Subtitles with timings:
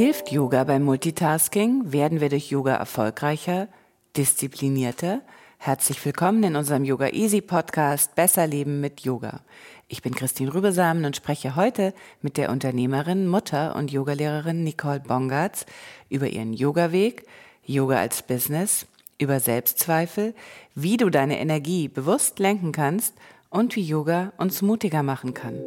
[0.00, 1.92] Hilft Yoga beim Multitasking?
[1.92, 3.68] Werden wir durch Yoga erfolgreicher,
[4.16, 5.20] disziplinierter?
[5.58, 9.40] Herzlich willkommen in unserem Yoga Easy Podcast Besser Leben mit Yoga.
[9.88, 11.92] Ich bin Christine Rübesamen und spreche heute
[12.22, 15.66] mit der Unternehmerin, Mutter und Yogalehrerin Nicole Bongartz
[16.08, 17.26] über ihren Yoga-Weg,
[17.66, 18.86] Yoga als Business,
[19.18, 20.34] über Selbstzweifel,
[20.74, 23.12] wie du deine Energie bewusst lenken kannst
[23.50, 25.60] und wie Yoga uns mutiger machen kann.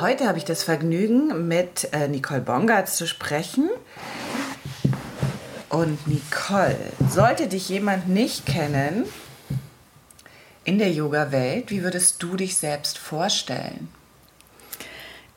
[0.00, 3.68] Heute habe ich das Vergnügen, mit äh, Nicole Bongartz zu sprechen.
[5.70, 9.06] Und Nicole, sollte dich jemand nicht kennen
[10.62, 13.88] in der Yoga-Welt, wie würdest du dich selbst vorstellen?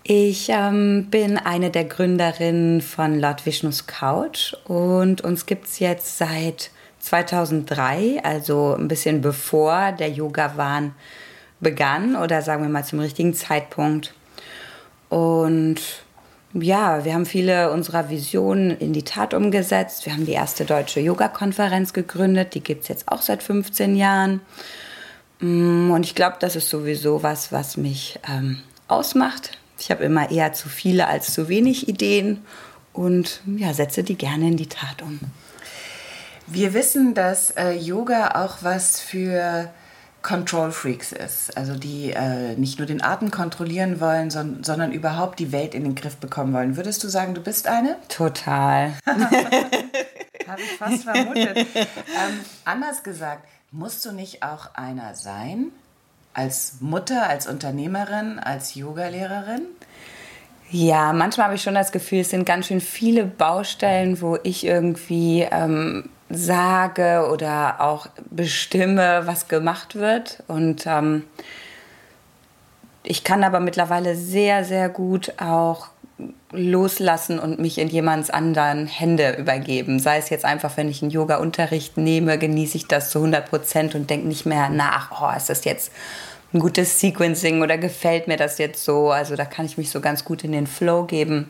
[0.04, 6.20] Ich ähm, bin eine der Gründerinnen von Lord Vishnus Couch und uns gibt es jetzt
[6.20, 10.94] seit 2003, also ein bisschen bevor der Yoga-Wahn
[11.60, 14.14] begann oder sagen wir mal zum richtigen Zeitpunkt.
[15.12, 15.82] Und
[16.54, 20.06] ja, wir haben viele unserer Visionen in die Tat umgesetzt.
[20.06, 22.56] Wir haben die erste deutsche Yoga-Konferenz gegründet.
[22.56, 24.40] Die gibt es jetzt auch seit 15 Jahren.
[25.42, 29.58] Mm, und ich glaube, das ist sowieso was, was mich ähm, ausmacht.
[29.78, 32.40] Ich habe immer eher zu viele als zu wenig Ideen
[32.94, 35.20] und ja, setze die gerne in die Tat um.
[36.48, 39.70] Wir wissen, dass äh, Yoga auch was für
[40.22, 45.40] Control Freaks ist, also die äh, nicht nur den Atem kontrollieren wollen, son sondern überhaupt
[45.40, 46.78] die Welt in den Griff bekommen wollen.
[46.78, 47.98] Würdest du sagen, du bist eine?
[48.08, 48.94] Total.
[49.06, 51.58] Habe ich fast vermutet.
[51.76, 55.68] ähm, anders gesagt, musst du nicht auch einer sein?
[56.34, 59.64] Als Mutter, als Unternehmerin, als Yogalehrerin?
[60.70, 64.66] Ja, manchmal habe ich schon das Gefühl, es sind ganz schön viele Baustellen, wo ich
[64.66, 70.44] irgendwie ähm, sage oder auch bestimme, was gemacht wird.
[70.48, 71.24] Und ähm,
[73.04, 75.90] ich kann aber mittlerweile sehr, sehr gut auch
[76.52, 80.00] loslassen und mich in jemands anderen Hände übergeben.
[80.00, 83.96] Sei es jetzt einfach, wenn ich einen Yoga-Unterricht nehme, genieße ich das zu 100 Prozent
[83.96, 85.92] und denke nicht mehr nach, oh, ist das jetzt
[86.54, 89.12] ein gutes Sequencing oder gefällt mir das jetzt so?
[89.12, 91.50] Also da kann ich mich so ganz gut in den Flow geben.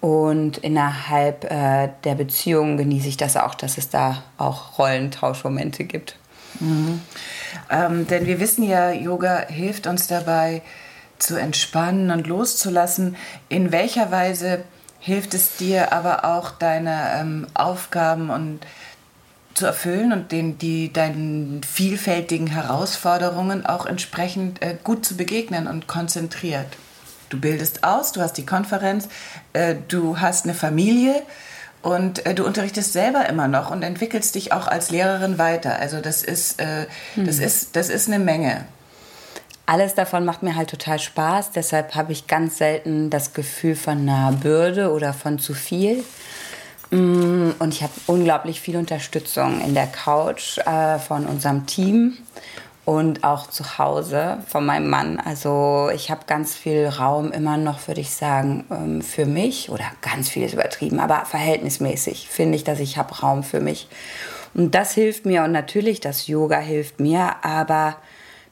[0.00, 6.16] Und innerhalb äh, der Beziehung genieße ich das auch, dass es da auch Rollentauschmomente gibt.
[6.60, 7.00] Mhm.
[7.70, 10.62] Ähm, denn wir wissen ja, Yoga hilft uns dabei
[11.18, 13.16] zu entspannen und loszulassen.
[13.48, 14.64] In welcher Weise
[15.00, 18.60] hilft es dir aber auch, deine ähm, Aufgaben und
[19.54, 25.88] zu erfüllen und den, die, deinen vielfältigen Herausforderungen auch entsprechend äh, gut zu begegnen und
[25.88, 26.68] konzentriert?
[27.28, 29.08] Du bildest aus, du hast die Konferenz,
[29.52, 31.22] äh, du hast eine Familie
[31.82, 35.78] und äh, du unterrichtest selber immer noch und entwickelst dich auch als Lehrerin weiter.
[35.78, 37.26] Also das ist, äh, mhm.
[37.26, 38.64] das ist, das ist eine Menge.
[39.66, 41.50] Alles davon macht mir halt total Spaß.
[41.50, 46.04] Deshalb habe ich ganz selten das Gefühl von einer Bürde oder von zu viel.
[46.90, 52.16] Mm, und ich habe unglaublich viel Unterstützung in der Couch äh, von unserem Team
[52.88, 55.20] und auch zu Hause von meinem Mann.
[55.22, 59.84] Also ich habe ganz viel Raum immer noch, würde ich sagen, ähm, für mich oder
[60.00, 63.88] ganz viel ist übertrieben, aber verhältnismäßig finde ich, dass ich habe Raum für mich.
[64.54, 67.96] Und das hilft mir und natürlich das Yoga hilft mir, aber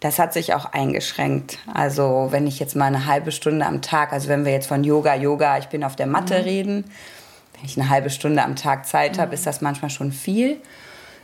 [0.00, 1.58] das hat sich auch eingeschränkt.
[1.72, 4.84] Also wenn ich jetzt mal eine halbe Stunde am Tag, also wenn wir jetzt von
[4.84, 6.44] Yoga, Yoga, ich bin auf der Matte mhm.
[6.44, 6.84] reden,
[7.54, 9.34] wenn ich eine halbe Stunde am Tag Zeit habe, mhm.
[9.34, 10.58] ist das manchmal schon viel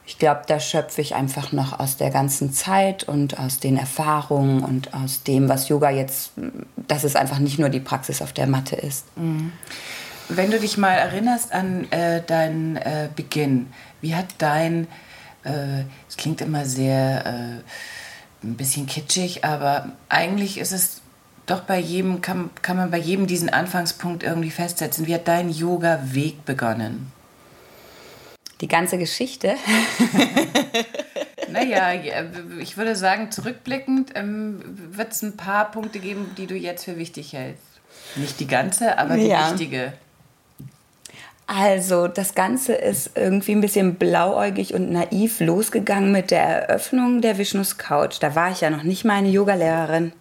[0.05, 4.63] ich glaube, da schöpfe ich einfach noch aus der ganzen Zeit und aus den Erfahrungen
[4.65, 6.33] und aus dem, was Yoga jetzt,
[6.77, 9.05] dass es einfach nicht nur die Praxis auf der Matte ist.
[9.17, 9.53] Mhm.
[10.29, 13.69] Wenn du dich mal erinnerst an äh, deinen äh, Beginn,
[14.01, 14.89] wie hat dein,
[15.45, 21.01] äh, es klingt immer sehr, äh, ein bisschen kitschig, aber eigentlich ist es
[21.47, 25.07] doch bei jedem, kann, kann man bei jedem diesen Anfangspunkt irgendwie festsetzen.
[25.07, 27.13] Wie hat dein Yoga-Weg begonnen?
[28.63, 29.57] Die ganze Geschichte.
[31.51, 31.93] naja,
[32.61, 34.63] ich würde sagen, zurückblickend ähm,
[34.93, 37.65] wird es ein paar Punkte geben, die du jetzt für wichtig hältst.
[38.17, 39.51] Nicht die ganze, aber die ja.
[39.51, 39.93] wichtige.
[41.47, 47.37] Also das Ganze ist irgendwie ein bisschen blauäugig und naiv losgegangen mit der Eröffnung der
[47.37, 48.17] Vishnus Couch.
[48.21, 50.13] Da war ich ja noch nicht mal eine Yogalehrerin,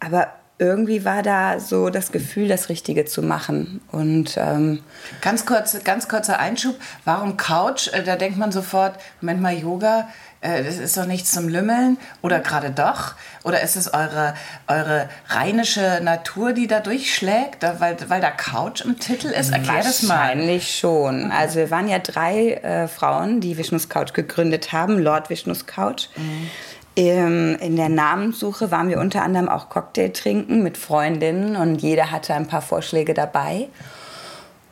[0.00, 0.28] aber
[0.64, 3.80] irgendwie war da so das Gefühl, das Richtige zu machen.
[3.92, 4.80] Und ähm,
[5.20, 7.88] ganz kurz, ganz kurzer Einschub: Warum Couch?
[7.88, 10.08] Äh, da denkt man sofort, Moment mal, Yoga.
[10.44, 13.14] Äh, das ist doch nichts zum Lümmeln oder gerade doch?
[13.44, 14.34] Oder ist es eure,
[14.68, 19.52] eure rheinische Natur, die da durchschlägt, weil, weil da Couch im Titel ist?
[19.52, 20.16] Erklär das mal.
[20.16, 21.32] Wahrscheinlich schon.
[21.32, 26.08] Also wir waren ja drei äh, Frauen, die Vishnus Couch gegründet haben, Lord Vishnus Couch.
[26.16, 26.50] Mhm.
[26.96, 32.34] In der Namenssuche waren wir unter anderem auch Cocktail trinken mit Freundinnen und jeder hatte
[32.34, 33.68] ein paar Vorschläge dabei.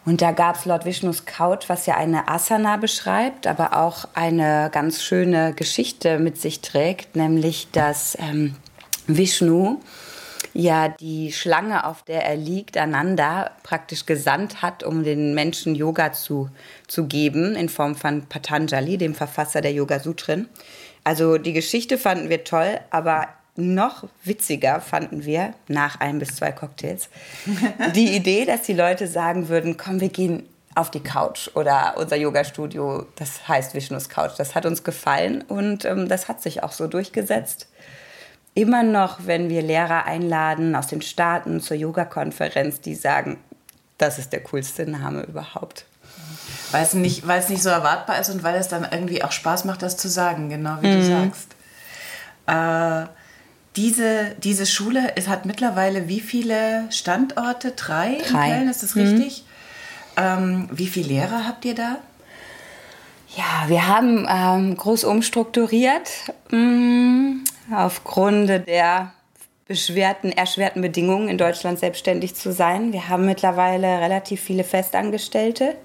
[0.04, 4.69] Und da gab es Lord Vishnus Couch, was ja eine Asana beschreibt, aber auch eine
[4.72, 8.56] ganz schöne Geschichte mit sich trägt, nämlich dass ähm,
[9.06, 9.78] Vishnu
[10.54, 16.12] ja die Schlange, auf der er liegt, Ananda praktisch gesandt hat, um den Menschen Yoga
[16.12, 16.50] zu,
[16.88, 20.48] zu geben, in Form von Patanjali, dem Verfasser der Yoga Sutren.
[21.04, 26.52] Also die Geschichte fanden wir toll, aber noch witziger fanden wir nach ein bis zwei
[26.52, 27.10] Cocktails
[27.94, 32.16] die Idee, dass die Leute sagen würden, komm, wir gehen auf die Couch oder unser
[32.16, 34.32] Yoga-Studio, das heißt Vishnus Couch.
[34.38, 37.69] Das hat uns gefallen und ähm, das hat sich auch so durchgesetzt.
[38.55, 43.38] Immer noch, wenn wir Lehrer einladen aus den Staaten zur Yoga-Konferenz, die sagen,
[43.98, 45.84] das ist der coolste Name überhaupt.
[46.72, 49.32] Weil es nicht, weil es nicht so erwartbar ist und weil es dann irgendwie auch
[49.32, 51.00] Spaß macht, das zu sagen, genau wie mhm.
[51.00, 51.54] du sagst.
[52.46, 53.08] Äh,
[53.76, 57.72] diese, diese Schule es hat mittlerweile wie viele Standorte?
[57.72, 58.46] Drei, Drei.
[58.46, 59.44] in Köln, ist das richtig?
[60.16, 60.22] Mhm.
[60.22, 61.96] Ähm, wie viele Lehrer habt ihr da?
[63.34, 66.10] Ja, wir haben ähm, groß umstrukturiert
[66.50, 69.12] mh, mm, aufgrund der
[69.66, 72.92] beschwerten, erschwerten Bedingungen in Deutschland selbstständig zu sein.
[72.92, 75.76] Wir haben mittlerweile relativ viele Festangestellte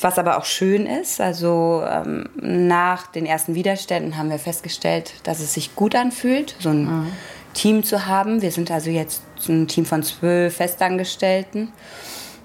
[0.00, 1.20] was aber auch schön ist.
[1.20, 6.70] Also ähm, nach den ersten Widerständen haben wir festgestellt, dass es sich gut anfühlt, so
[6.70, 7.12] ein mhm.
[7.54, 8.42] Team zu haben.
[8.42, 11.72] Wir sind also jetzt ein Team von zwölf Festangestellten.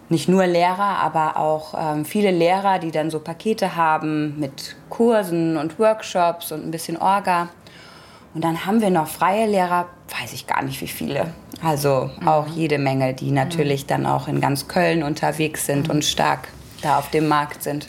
[0.10, 5.58] Nicht nur Lehrer, aber auch ähm, viele Lehrer, die dann so Pakete haben mit Kursen
[5.58, 7.50] und Workshops und ein bisschen Orga.
[8.34, 9.88] Und dann haben wir noch freie Lehrer,
[10.20, 11.34] weiß ich gar nicht wie viele.
[11.64, 12.54] Also auch mhm.
[12.54, 13.88] jede Menge, die natürlich mhm.
[13.88, 15.96] dann auch in ganz Köln unterwegs sind mhm.
[15.96, 16.48] und stark
[16.84, 17.88] da auf dem Markt sind.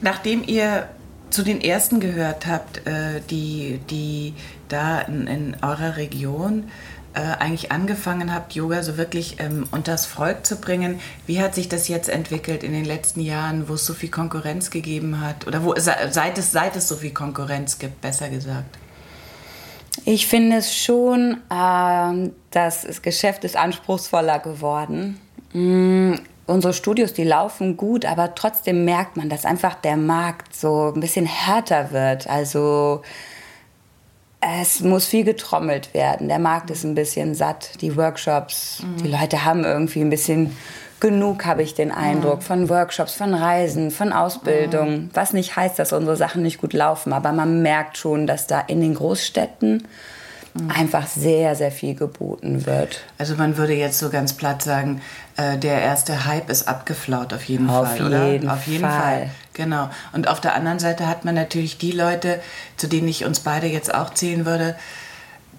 [0.00, 0.88] Nachdem ihr
[1.30, 4.34] zu den ersten gehört habt, äh, die, die
[4.68, 6.70] da in, in eurer Region
[7.14, 11.00] äh, eigentlich angefangen habt, Yoga so wirklich ähm, unters Volk zu bringen.
[11.26, 14.70] Wie hat sich das jetzt entwickelt in den letzten Jahren, wo es so viel Konkurrenz
[14.70, 15.46] gegeben hat?
[15.46, 18.78] Oder wo, seit, es, seit es so viel Konkurrenz gibt, besser gesagt?
[20.04, 25.18] Ich finde es schon, äh, das Geschäft ist anspruchsvoller geworden.
[26.48, 31.00] Unsere Studios, die laufen gut, aber trotzdem merkt man, dass einfach der Markt so ein
[31.00, 32.26] bisschen härter wird.
[32.26, 33.02] Also
[34.40, 36.28] es muss viel getrommelt werden.
[36.28, 37.82] Der Markt ist ein bisschen satt.
[37.82, 39.02] Die Workshops, mhm.
[39.02, 40.56] die Leute haben irgendwie ein bisschen
[41.00, 42.42] genug, habe ich den Eindruck, mhm.
[42.42, 44.90] von Workshops, von Reisen, von Ausbildung.
[44.90, 45.10] Mhm.
[45.12, 48.60] Was nicht heißt, dass unsere Sachen nicht gut laufen, aber man merkt schon, dass da
[48.60, 49.86] in den Großstädten.
[50.68, 53.00] Einfach sehr, sehr viel geboten wird.
[53.18, 55.00] Also man würde jetzt so ganz platt sagen,
[55.36, 58.26] äh, der erste Hype ist abgeflaut auf jeden auf Fall, oder?
[58.32, 58.90] Jeden auf jeden Fall.
[58.90, 59.30] Fall.
[59.54, 59.90] Genau.
[60.12, 62.40] Und auf der anderen Seite hat man natürlich die Leute,
[62.76, 64.76] zu denen ich uns beide jetzt auch zählen würde,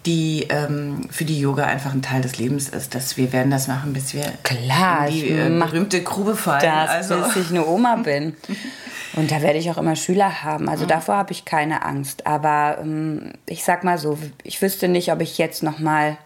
[0.05, 2.95] die ähm, für die Yoga einfach ein Teil des Lebens ist.
[2.95, 6.61] Dass wir werden das machen, bis wir Klar, in die äh, berühmte Grube fallen.
[6.61, 7.21] Das, also.
[7.21, 8.35] bis ich eine Oma bin.
[9.15, 10.69] Und da werde ich auch immer Schüler haben.
[10.69, 10.89] Also mhm.
[10.89, 12.25] davor habe ich keine Angst.
[12.27, 16.17] Aber ähm, ich sag mal so, ich wüsste nicht, ob ich jetzt noch mal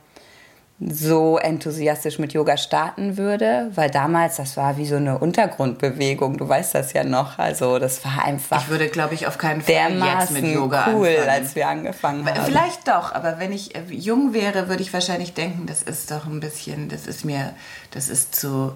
[0.92, 6.38] so enthusiastisch mit Yoga starten würde, weil damals das war wie so eine Untergrundbewegung.
[6.38, 7.40] Du weißt das ja noch.
[7.40, 8.62] Also das war einfach.
[8.62, 11.30] Ich würde, glaube ich, auf keinen Fall jetzt mit Yoga cool, anfangen.
[11.30, 12.46] als wir angefangen haben.
[12.46, 16.26] Vielleicht doch, aber wenn ich äh, jung wäre, würde ich wahrscheinlich denken, das ist doch
[16.26, 17.54] ein bisschen, das ist mir,
[17.92, 18.74] das ist zu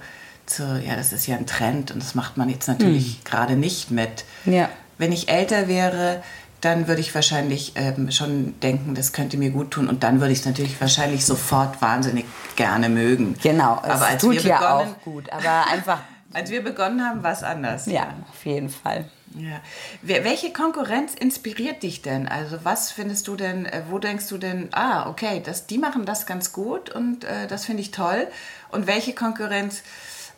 [0.47, 3.23] zu, ja, das ist ja ein Trend und das macht man jetzt natürlich mhm.
[3.25, 4.25] gerade nicht mit.
[4.45, 4.69] Ja.
[4.97, 6.23] Wenn ich älter wäre,
[6.61, 10.33] dann würde ich wahrscheinlich ähm, schon denken, das könnte mir gut tun und dann würde
[10.33, 13.35] ich es natürlich wahrscheinlich sofort wahnsinnig gerne mögen.
[13.41, 15.99] Genau, es aber als tut wir ja begonnen, auch gut, aber einfach...
[16.33, 17.85] als wir begonnen haben, war es anders.
[17.85, 19.05] Ja, auf jeden Fall.
[19.35, 19.61] Ja.
[20.01, 22.27] Welche Konkurrenz inspiriert dich denn?
[22.27, 26.05] Also was findest du denn, äh, wo denkst du denn, ah, okay, das, die machen
[26.05, 28.27] das ganz gut und äh, das finde ich toll.
[28.69, 29.83] Und welche Konkurrenz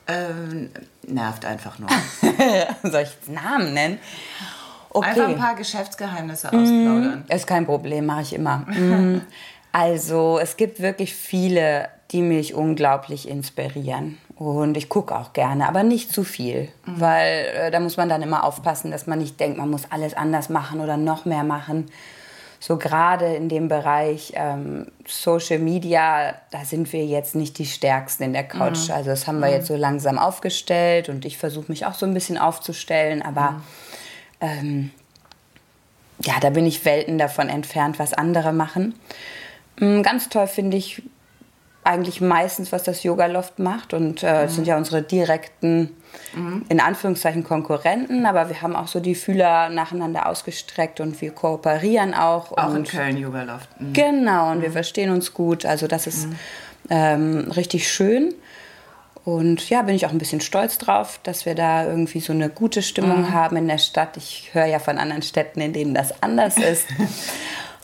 [0.08, 0.70] ähm,
[1.08, 1.90] nervt einfach nur.
[2.84, 4.00] Soll ich Namen nennen?
[4.92, 5.10] Okay.
[5.10, 7.26] Einfach ein paar Geschäftsgeheimnisse ausplaudern.
[7.28, 8.66] Mm, ist kein Problem, mache ich immer.
[8.80, 9.22] Mm,
[9.72, 14.18] also es gibt wirklich viele, die mich unglaublich inspirieren.
[14.36, 17.02] Und ich gucke auch gerne, aber nicht zu viel, mhm.
[17.02, 20.14] weil äh, da muss man dann immer aufpassen, dass man nicht denkt, man muss alles
[20.14, 21.92] anders machen oder noch mehr machen.
[22.62, 28.24] So gerade in dem Bereich ähm, Social Media, da sind wir jetzt nicht die Stärksten
[28.24, 28.88] in der Couch.
[28.88, 28.96] Mhm.
[28.96, 32.14] Also das haben wir jetzt so langsam aufgestellt und ich versuche mich auch so ein
[32.14, 33.62] bisschen aufzustellen, aber.
[34.42, 34.92] Ähm,
[36.24, 38.94] ja, da bin ich Welten davon entfernt, was andere machen.
[39.80, 41.02] Mm, ganz toll finde ich
[41.84, 43.94] eigentlich meistens, was das Yoga Loft macht.
[43.94, 44.50] Und äh, mhm.
[44.50, 45.96] sind ja unsere direkten,
[46.36, 46.66] mhm.
[46.70, 48.26] in Anführungszeichen, Konkurrenten.
[48.26, 52.58] Aber wir haben auch so die Fühler nacheinander ausgestreckt und wir kooperieren auch.
[52.58, 53.70] Auch in Köln Yoga Loft.
[53.80, 53.94] Mhm.
[53.94, 54.74] Genau, und wir mhm.
[54.74, 55.66] verstehen uns gut.
[55.66, 56.36] Also das ist mhm.
[56.90, 58.34] ähm, richtig schön.
[59.26, 62.50] Und ja, bin ich auch ein bisschen stolz drauf, dass wir da irgendwie so eine
[62.50, 63.34] gute Stimmung mhm.
[63.34, 64.18] haben in der Stadt.
[64.18, 66.88] Ich höre ja von anderen Städten, in denen das anders ist.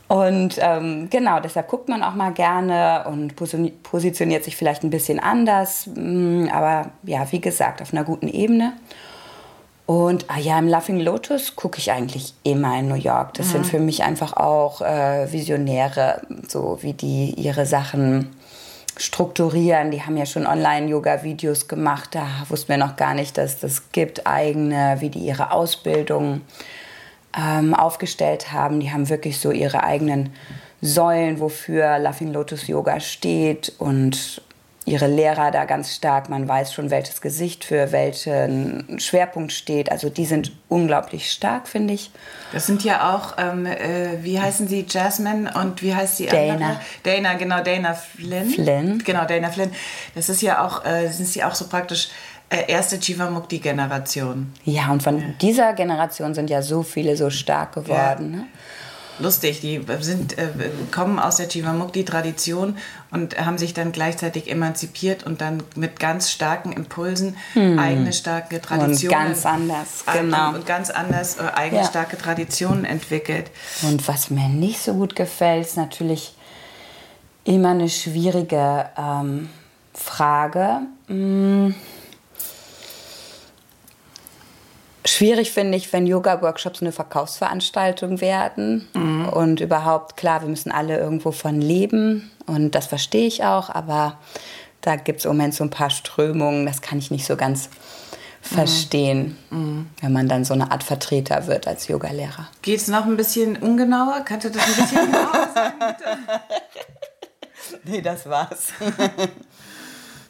[0.07, 5.19] Und ähm, genau, deshalb guckt man auch mal gerne und positioniert sich vielleicht ein bisschen
[5.19, 5.89] anders.
[5.95, 8.73] Mm, aber ja, wie gesagt, auf einer guten Ebene.
[9.87, 13.35] Und ah ja, im Laughing Lotus gucke ich eigentlich immer in New York.
[13.35, 13.51] Das mhm.
[13.51, 18.35] sind für mich einfach auch äh, Visionäre, so wie die ihre Sachen
[18.97, 19.91] strukturieren.
[19.91, 22.15] Die haben ja schon Online-Yoga-Videos gemacht.
[22.15, 26.41] Da wussten wir noch gar nicht, dass das gibt, eigene, wie die ihre Ausbildung
[27.37, 28.79] ähm, aufgestellt haben.
[28.79, 30.31] Die haben wirklich so ihre eigenen
[30.81, 34.41] Säulen, wofür Laughing Lotus Yoga steht und
[34.85, 36.29] ihre Lehrer da ganz stark.
[36.29, 39.91] Man weiß schon, welches Gesicht für welchen Schwerpunkt steht.
[39.91, 42.11] Also die sind unglaublich stark, finde ich.
[42.53, 46.27] Das sind ja auch, ähm, äh, wie heißen sie, Jasmine und wie heißt sie?
[46.27, 46.53] Dana.
[46.53, 46.79] Andere?
[47.03, 48.49] Dana, genau, Dana Flynn.
[48.49, 49.03] Flynn.
[49.03, 49.71] Genau, Dana Flynn.
[50.13, 52.09] Das ist ja auch, äh, sind sie auch so praktisch
[52.49, 54.53] äh, erste Chivamukti-Generation.
[54.65, 55.25] Ja, und von ja.
[55.41, 58.31] dieser Generation sind ja so viele so stark geworden.
[58.33, 58.37] Ja.
[58.37, 58.47] Ne?
[59.19, 59.61] Lustig.
[59.61, 60.49] Die sind, äh,
[60.91, 62.77] kommen aus der Chivamukti-Tradition
[63.11, 67.79] und haben sich dann gleichzeitig emanzipiert und dann mit ganz starken Impulsen hm.
[67.79, 69.17] eigene starke Traditionen.
[69.17, 70.49] Und ganz anders, genau.
[70.53, 71.87] Und ganz anders äh, eigene ja.
[71.87, 73.51] starke Traditionen entwickelt.
[73.83, 76.33] Und was mir nicht so gut gefällt, ist natürlich
[77.43, 79.49] immer eine schwierige ähm,
[79.93, 80.81] Frage.
[81.07, 81.75] Hm
[85.05, 88.87] Schwierig finde ich, wenn Yoga-Workshops eine Verkaufsveranstaltung werden.
[88.93, 89.29] Mhm.
[89.29, 92.31] Und überhaupt, klar, wir müssen alle irgendwo von leben.
[92.47, 93.69] Und das verstehe ich auch.
[93.69, 94.17] Aber
[94.81, 97.69] da gibt es im Moment so ein paar Strömungen, das kann ich nicht so ganz
[98.41, 99.89] verstehen, mhm.
[100.01, 102.47] wenn man dann so eine Art Vertreter wird als Yogalehrer.
[102.61, 104.21] Geht es noch ein bisschen ungenauer?
[104.23, 105.73] Kannst du das ein bisschen genauer sagen?
[107.85, 108.73] nee, das war's.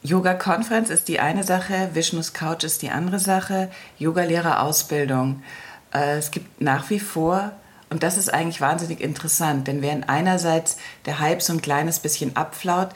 [0.05, 5.41] Yoga Conference ist die eine Sache, Vishnus Couch ist die andere Sache, Yogalehrerausbildung.
[5.91, 7.53] Äh, es gibt nach wie vor,
[7.89, 12.35] und das ist eigentlich wahnsinnig interessant, denn während einerseits der Hype so ein kleines bisschen
[12.35, 12.89] abflaut,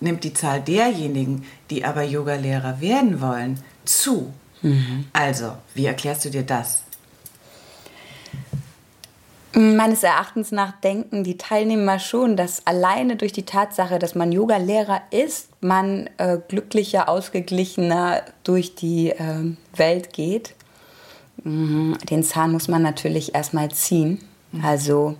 [0.00, 4.32] nimmt die Zahl derjenigen, die aber Yogalehrer werden wollen, zu.
[4.62, 5.06] Mhm.
[5.12, 6.82] Also, wie erklärst du dir das?
[9.58, 15.02] Meines Erachtens nach denken die Teilnehmer schon, dass alleine durch die Tatsache, dass man Yoga-Lehrer
[15.10, 20.54] ist, man äh, glücklicher, ausgeglichener durch die äh, Welt geht.
[21.42, 21.98] Mhm.
[22.08, 24.20] Den Zahn muss man natürlich erstmal ziehen.
[24.62, 25.16] Also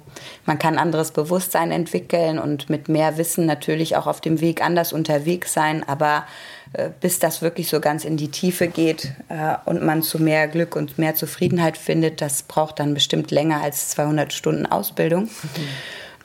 [0.47, 4.93] man kann anderes Bewusstsein entwickeln und mit mehr Wissen natürlich auch auf dem Weg anders
[4.93, 6.25] unterwegs sein, aber
[6.73, 10.49] äh, bis das wirklich so ganz in die Tiefe geht äh, und man zu mehr
[10.49, 15.29] Glück und mehr Zufriedenheit findet, das braucht dann bestimmt länger als 200 Stunden Ausbildung.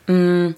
[0.08, 0.16] Mhm.
[0.16, 0.56] Mm,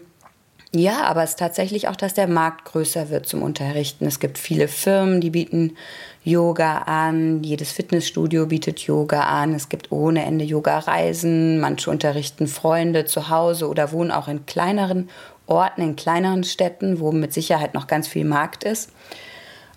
[0.72, 4.06] ja, aber es ist tatsächlich auch, dass der Markt größer wird zum Unterrichten.
[4.06, 5.78] Es gibt viele Firmen, die bieten
[6.26, 13.06] Yoga an, jedes Fitnessstudio bietet Yoga an, es gibt ohne Ende Yoga-Reisen, manche unterrichten Freunde
[13.06, 15.08] zu Hause oder wohnen auch in kleineren
[15.46, 18.92] Orten, in kleineren Städten, wo mit Sicherheit noch ganz viel Markt ist.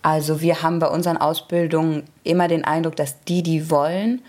[0.00, 4.23] Also wir haben bei unseren Ausbildungen immer den Eindruck, dass die, die wollen,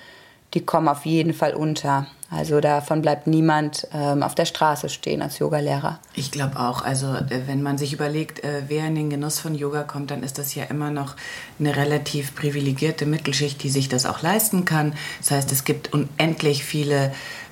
[0.54, 2.08] die kommen auf jeden Fall unter.
[2.32, 6.00] Also davon bleibt niemand ähm, auf der Straße stehen als Yogalehrer.
[6.14, 6.84] Ich glaube auch.
[6.84, 10.22] Also äh, wenn man sich überlegt, äh, wer in den Genuss von Yoga kommt, dann
[10.22, 11.16] ist das ja immer noch
[11.60, 14.94] eine relativ privilegierte Mittelschicht, die sich das auch leisten kann.
[15.20, 17.12] Das heißt, es gibt unendlich viele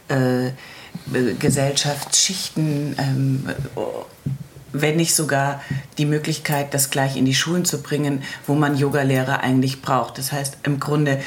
[0.10, 0.52] äh,
[1.40, 2.96] Gesellschaftsschichten.
[3.00, 3.50] Ähm,
[4.74, 5.62] wenn nicht sogar
[5.98, 10.20] die Möglichkeit, das gleich in die Schulen zu bringen, wo man Yogalehrer eigentlich braucht.
[10.20, 11.20] Das heißt, im Grunde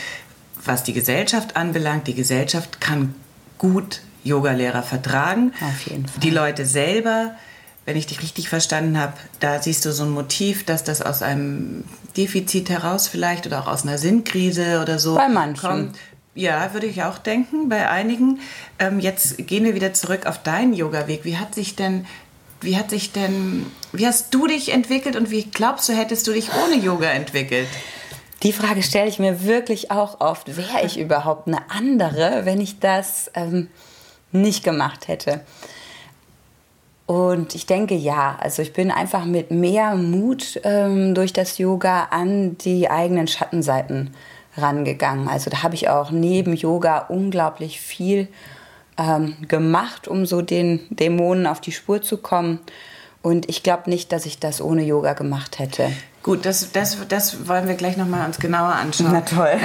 [0.64, 3.14] was die Gesellschaft anbelangt, die Gesellschaft kann
[3.60, 5.52] gut Yogalehrer vertragen.
[5.60, 6.20] Auf jeden Fall.
[6.20, 7.36] Die Leute selber,
[7.84, 11.22] wenn ich dich richtig verstanden habe, da siehst du so ein Motiv, dass das aus
[11.22, 11.84] einem
[12.16, 15.60] Defizit heraus vielleicht oder auch aus einer Sinnkrise oder so bei manchen.
[15.60, 15.98] kommt.
[16.34, 18.40] Ja, würde ich auch denken, bei einigen.
[18.78, 21.24] Ähm, jetzt gehen wir wieder zurück auf deinen Yoga-Weg.
[21.24, 22.06] Wie hat sich denn
[22.62, 26.32] wie hat sich denn, wie hast du dich entwickelt und wie glaubst du, hättest du
[26.32, 27.68] dich ohne Yoga entwickelt?
[28.42, 30.56] Die Frage stelle ich mir wirklich auch oft.
[30.56, 33.68] Wäre ich überhaupt eine andere, wenn ich das ähm,
[34.32, 35.42] nicht gemacht hätte?
[37.04, 42.04] Und ich denke ja, also ich bin einfach mit mehr Mut ähm, durch das Yoga
[42.12, 44.14] an die eigenen Schattenseiten
[44.56, 45.28] rangegangen.
[45.28, 48.28] Also da habe ich auch neben Yoga unglaublich viel
[48.96, 52.60] ähm, gemacht, um so den Dämonen auf die Spur zu kommen.
[53.22, 55.90] Und ich glaube nicht, dass ich das ohne Yoga gemacht hätte.
[56.22, 59.12] Gut, das, das, das wollen wir gleich nochmal uns genauer anschauen.
[59.12, 59.58] Na toll.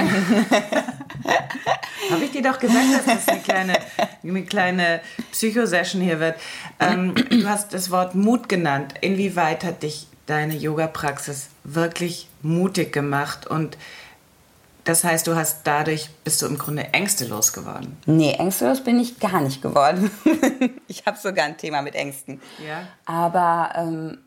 [2.10, 3.74] Habe ich dir doch gesagt, dass das eine kleine,
[4.22, 5.00] eine kleine
[5.32, 6.36] Psychosession hier wird.
[6.80, 8.94] Ähm, du hast das Wort Mut genannt.
[9.00, 13.46] Inwieweit hat dich deine Yoga-Praxis wirklich mutig gemacht?
[13.46, 13.76] Und
[14.84, 17.96] das heißt, du hast dadurch, bist du im Grunde ängstelos geworden?
[18.06, 20.10] Nee, ängstelos bin ich gar nicht geworden.
[20.88, 22.40] ich habe sogar ein Thema mit Ängsten.
[22.64, 22.86] Ja.
[23.04, 24.18] Aber ähm,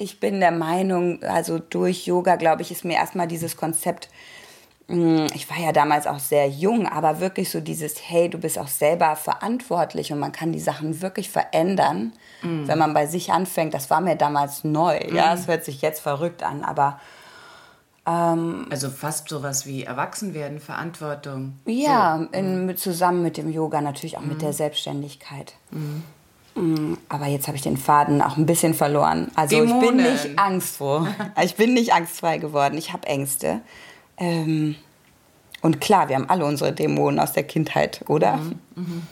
[0.00, 4.08] ich bin der Meinung, also durch Yoga, glaube ich, ist mir erstmal dieses Konzept
[4.90, 8.58] hm, ich war ja damals auch sehr jung, aber wirklich so dieses, hey, du bist
[8.58, 12.66] auch selber verantwortlich und man kann die Sachen wirklich verändern, mm.
[12.66, 13.72] wenn man bei sich anfängt.
[13.72, 14.98] Das war mir damals neu.
[14.98, 15.14] Mm.
[15.14, 16.98] Ja, es hört sich jetzt verrückt an, aber.
[18.04, 21.60] Ähm, also fast sowas wie Erwachsenwerden, Verantwortung.
[21.66, 22.36] Ja, so.
[22.36, 24.28] in, zusammen mit dem Yoga, natürlich auch mm.
[24.28, 25.54] mit der Selbstständigkeit.
[26.54, 29.30] Mm, aber jetzt habe ich den Faden auch ein bisschen verloren.
[29.34, 29.82] Also Dämonen.
[29.82, 31.06] ich bin nicht angstfroh.
[31.44, 32.76] ich bin nicht angstfrei geworden.
[32.76, 33.60] Ich habe Ängste.
[34.16, 34.76] Ähm,
[35.62, 38.36] und klar, wir haben alle unsere Dämonen aus der Kindheit, oder?
[38.36, 38.58] Mhm.
[38.76, 39.02] Mhm.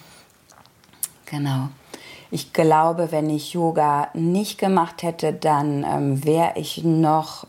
[1.26, 1.68] Genau.
[2.30, 7.47] Ich glaube, wenn ich Yoga nicht gemacht hätte, dann ähm, wäre ich noch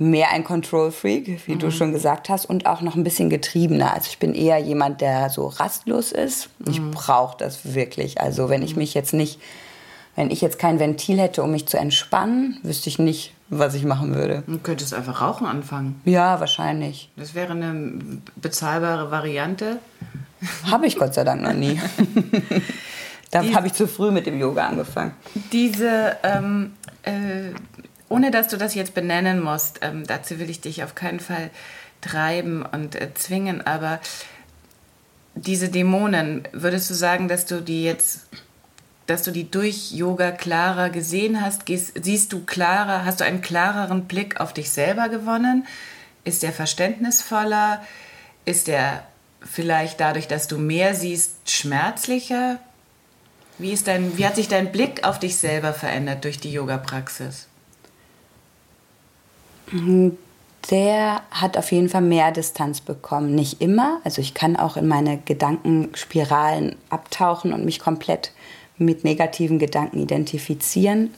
[0.00, 1.58] mehr ein Control-Freak, wie mhm.
[1.58, 3.92] du schon gesagt hast, und auch noch ein bisschen getriebener.
[3.92, 6.48] Also ich bin eher jemand, der so rastlos ist.
[6.66, 6.92] Ich mhm.
[6.92, 8.18] brauche das wirklich.
[8.18, 8.78] Also wenn ich mhm.
[8.78, 9.38] mich jetzt nicht,
[10.16, 13.84] wenn ich jetzt kein Ventil hätte, um mich zu entspannen, wüsste ich nicht, was ich
[13.84, 14.42] machen würde.
[14.46, 16.00] Du könntest einfach rauchen anfangen.
[16.06, 17.10] Ja, wahrscheinlich.
[17.16, 17.98] Das wäre eine
[18.36, 19.80] bezahlbare Variante.
[20.70, 21.78] Habe ich Gott sei Dank noch nie.
[23.30, 25.12] da habe ich zu früh mit dem Yoga angefangen.
[25.52, 27.52] Diese, ähm, äh,
[28.10, 31.48] ohne dass du das jetzt benennen musst, ähm, dazu will ich dich auf keinen Fall
[32.02, 34.00] treiben und äh, zwingen, aber
[35.34, 38.26] diese Dämonen, würdest du sagen, dass du die jetzt
[39.06, 41.66] dass du die durch Yoga klarer gesehen hast?
[41.66, 45.66] Gehst, siehst du klarer, hast du einen klareren Blick auf dich selber gewonnen?
[46.22, 47.82] Ist der verständnisvoller?
[48.44, 49.02] Ist der
[49.40, 52.60] vielleicht dadurch, dass du mehr siehst, schmerzlicher?
[53.58, 57.49] Wie, ist dein, wie hat sich dein Blick auf dich selber verändert durch die Yoga-Praxis?
[60.70, 63.34] Der hat auf jeden Fall mehr Distanz bekommen.
[63.34, 64.00] Nicht immer.
[64.04, 68.32] Also ich kann auch in meine Gedankenspiralen abtauchen und mich komplett
[68.76, 71.14] mit negativen Gedanken identifizieren.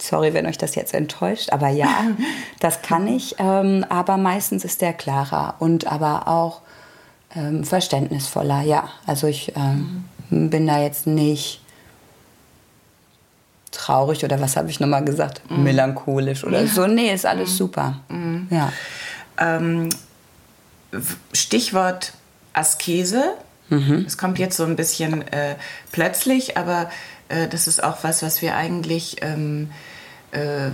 [0.00, 2.08] Sorry, wenn euch das jetzt enttäuscht, aber ja,
[2.60, 3.36] das kann ich.
[3.38, 6.60] Ähm, aber meistens ist der klarer und aber auch
[7.36, 8.62] ähm, verständnisvoller.
[8.62, 11.61] Ja, also ich ähm, bin da jetzt nicht
[13.72, 15.42] traurig oder was habe ich nochmal gesagt?
[15.50, 15.64] Mhm.
[15.64, 16.66] Melancholisch oder ja.
[16.66, 16.86] so.
[16.86, 17.56] Nee, ist alles mhm.
[17.56, 18.00] super.
[18.08, 18.46] Mhm.
[18.50, 18.72] Ja.
[19.38, 19.88] Ähm,
[21.32, 22.12] Stichwort
[22.52, 23.34] Askese
[23.72, 24.04] Mhm.
[24.06, 25.54] Es kommt jetzt so ein bisschen äh,
[25.92, 26.90] plötzlich, aber
[27.28, 29.70] äh, das ist auch was, was wir eigentlich, ähm,
[30.32, 30.68] äh,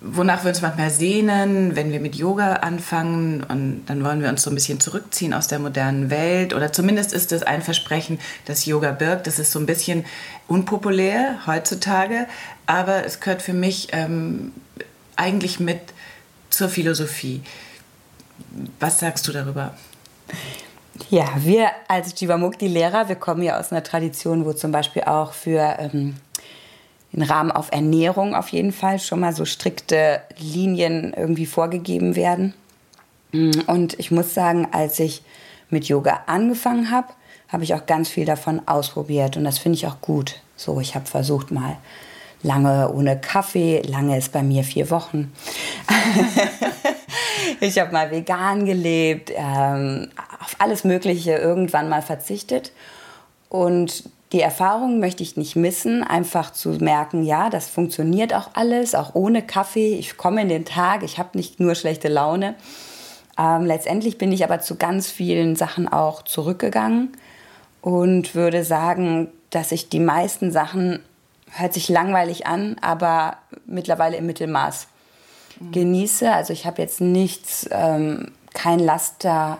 [0.00, 4.42] wonach wir uns manchmal sehnen, wenn wir mit Yoga anfangen und dann wollen wir uns
[4.42, 8.64] so ein bisschen zurückziehen aus der modernen Welt oder zumindest ist es ein Versprechen, das
[8.64, 9.26] Yoga birgt.
[9.26, 10.04] Das ist so ein bisschen
[10.46, 12.26] unpopulär heutzutage,
[12.66, 14.52] aber es gehört für mich ähm,
[15.16, 15.80] eigentlich mit
[16.48, 17.42] zur Philosophie.
[18.78, 19.74] Was sagst du darüber?
[21.10, 25.76] Ja, wir als Jivamukti-Lehrer, wir kommen ja aus einer Tradition, wo zum Beispiel auch für
[25.78, 26.16] ähm,
[27.12, 32.54] den Rahmen auf Ernährung auf jeden Fall schon mal so strikte Linien irgendwie vorgegeben werden.
[33.32, 35.22] Mm, und ich muss sagen, als ich
[35.70, 37.08] mit Yoga angefangen habe,
[37.48, 40.40] habe ich auch ganz viel davon ausprobiert und das finde ich auch gut.
[40.56, 41.78] So, ich habe versucht mal
[42.42, 45.32] lange ohne Kaffee, lange ist bei mir vier Wochen.
[47.60, 52.72] ich habe mal vegan gelebt, ähm, auf alles Mögliche irgendwann mal verzichtet.
[53.48, 58.94] Und die Erfahrung möchte ich nicht missen, einfach zu merken, ja, das funktioniert auch alles,
[58.94, 59.94] auch ohne Kaffee.
[59.94, 62.54] Ich komme in den Tag, ich habe nicht nur schlechte Laune.
[63.38, 67.12] Ähm, letztendlich bin ich aber zu ganz vielen Sachen auch zurückgegangen
[67.80, 71.00] und würde sagen, dass ich die meisten Sachen,
[71.50, 74.88] hört sich langweilig an, aber mittlerweile im Mittelmaß
[75.72, 76.30] genieße.
[76.30, 79.58] Also ich habe jetzt nichts, ähm, kein Laster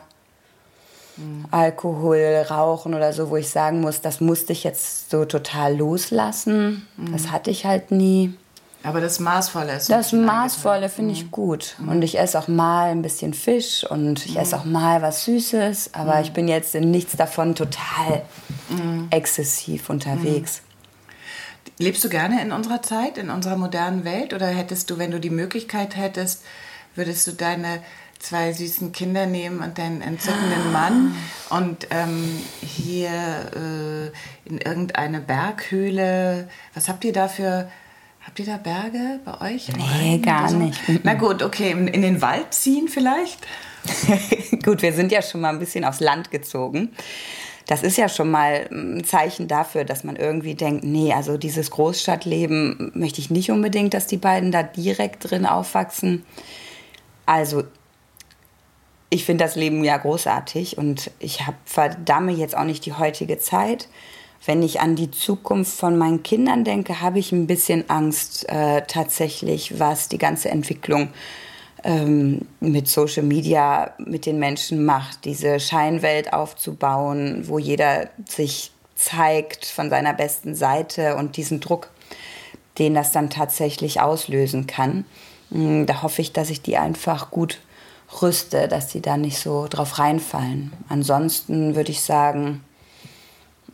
[1.18, 1.44] mhm.
[1.50, 6.86] Alkohol, Rauchen oder so, wo ich sagen muss, das musste ich jetzt so total loslassen.
[6.96, 7.12] Mhm.
[7.12, 8.34] Das hatte ich halt nie.
[8.84, 9.90] Aber das Maßvolle ist.
[9.90, 11.30] Das Maßvolle finde ich mhm.
[11.30, 11.74] gut.
[11.78, 11.88] Mhm.
[11.88, 14.60] Und ich esse auch mal ein bisschen Fisch und ich esse mhm.
[14.60, 15.90] auch mal was Süßes.
[15.94, 18.22] Aber ich bin jetzt in nichts davon total
[19.10, 20.62] exzessiv unterwegs.
[21.78, 24.34] Lebst du gerne in unserer Zeit, in unserer modernen Welt?
[24.34, 26.42] Oder hättest du, wenn du die Möglichkeit hättest,
[26.94, 27.80] würdest du deine
[28.18, 31.14] zwei süßen Kinder nehmen und deinen entzückenden Mann
[31.50, 33.10] und ähm, hier
[33.54, 37.68] äh, in irgendeine Berghöhle, was habt ihr da für
[38.28, 39.68] Habt ihr da Berge bei euch?
[39.74, 40.58] Nee, gar so?
[40.58, 40.78] nicht.
[41.02, 43.38] Na gut, okay, in den Wald ziehen vielleicht?
[44.64, 46.90] gut, wir sind ja schon mal ein bisschen aufs Land gezogen.
[47.66, 51.70] Das ist ja schon mal ein Zeichen dafür, dass man irgendwie denkt, nee, also dieses
[51.70, 56.26] Großstadtleben möchte ich nicht unbedingt, dass die beiden da direkt drin aufwachsen.
[57.24, 57.64] Also
[59.10, 63.88] ich finde das Leben ja großartig und ich verdamme jetzt auch nicht die heutige Zeit
[64.46, 68.82] wenn ich an die Zukunft von meinen Kindern denke, habe ich ein bisschen Angst äh,
[68.86, 71.10] tatsächlich, was die ganze Entwicklung
[71.84, 79.66] ähm, mit Social Media mit den Menschen macht, diese Scheinwelt aufzubauen, wo jeder sich zeigt
[79.66, 81.90] von seiner besten Seite und diesen Druck,
[82.78, 85.04] den das dann tatsächlich auslösen kann.
[85.50, 87.60] Hm, da hoffe ich, dass ich die einfach gut
[88.22, 90.72] rüste, dass sie da nicht so drauf reinfallen.
[90.88, 92.62] Ansonsten würde ich sagen,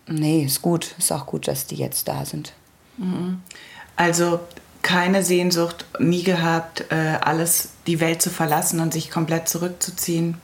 [0.07, 0.95] Nee, ist gut.
[0.99, 2.53] Ist auch gut, dass die jetzt da sind.
[2.99, 3.41] Mhm.
[3.97, 4.41] Also
[4.83, 10.37] keine Sehnsucht, nie gehabt, äh, alles, die Welt zu verlassen und sich komplett zurückzuziehen.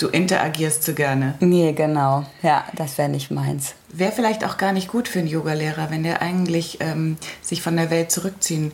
[0.00, 1.34] Du interagierst so gerne.
[1.38, 2.26] Nee, genau.
[2.42, 3.74] Ja, das wäre nicht meins.
[3.88, 7.76] Wäre vielleicht auch gar nicht gut für einen Yogalehrer, wenn der eigentlich ähm, sich von
[7.76, 8.72] der Welt zurückziehen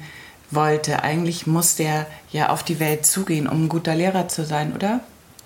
[0.55, 1.03] wollte.
[1.03, 5.01] Eigentlich muss der ja auf die Welt zugehen, um ein guter Lehrer zu sein, oder?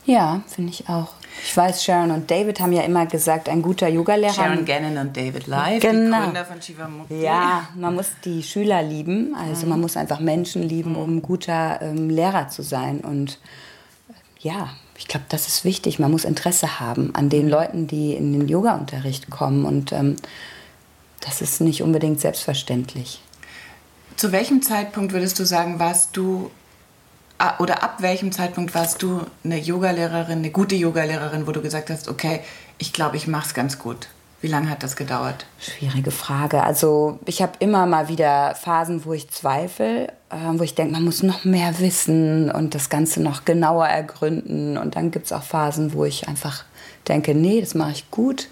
[0.05, 1.09] Ja, finde ich auch.
[1.45, 4.33] Ich weiß, Sharon und David haben ja immer gesagt, ein guter Yogalehrer.
[4.33, 6.17] Sharon Gannon und David Live, genau.
[6.17, 7.21] die Gründer von Shivamukti.
[7.21, 9.71] Ja, man muss die Schüler lieben, also mhm.
[9.71, 13.01] man muss einfach Menschen lieben, um ein guter ähm, Lehrer zu sein.
[13.01, 13.39] Und
[14.39, 15.99] ja, ich glaube, das ist wichtig.
[15.99, 19.65] Man muss Interesse haben an den Leuten, die in den Yoga-Unterricht kommen.
[19.65, 20.17] Und ähm,
[21.21, 23.21] das ist nicht unbedingt selbstverständlich.
[24.17, 26.51] Zu welchem Zeitpunkt würdest du sagen, warst du
[27.59, 32.09] oder ab welchem Zeitpunkt warst du eine Yogalehrerin, eine gute Yogalehrerin, wo du gesagt hast,
[32.09, 32.41] okay,
[32.79, 34.09] ich glaube, ich mache es ganz gut?
[34.41, 35.45] Wie lange hat das gedauert?
[35.59, 36.63] Schwierige Frage.
[36.63, 41.05] Also ich habe immer mal wieder Phasen, wo ich zweifle, äh, wo ich denke, man
[41.05, 44.79] muss noch mehr wissen und das Ganze noch genauer ergründen.
[44.79, 46.65] Und dann gibt es auch Phasen, wo ich einfach
[47.07, 48.49] denke, nee, das mache ich gut